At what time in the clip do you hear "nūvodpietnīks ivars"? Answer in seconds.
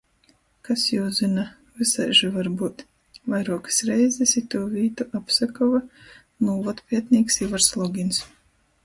6.49-7.69